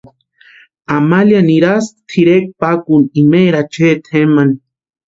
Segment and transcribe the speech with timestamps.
[0.95, 4.55] Amalia nirasti tʼirekwa pakuni imeri achenti jempani.